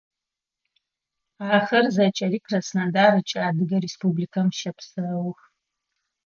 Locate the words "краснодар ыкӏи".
2.45-3.39